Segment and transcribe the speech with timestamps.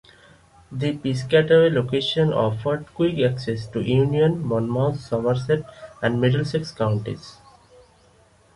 [0.71, 5.63] The Piscataway location offered quick access to Union, Monmouth, Somerset,
[6.01, 7.37] and Middlesex counties.